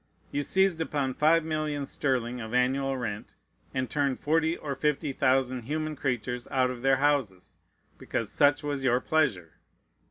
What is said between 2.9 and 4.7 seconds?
rent, and turned forty